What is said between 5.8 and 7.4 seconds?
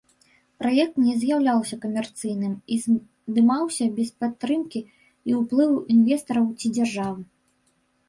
інвестараў ці дзяржавы.